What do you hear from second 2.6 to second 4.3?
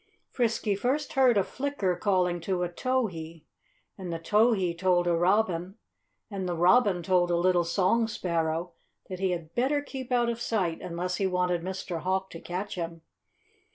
a towhee; and the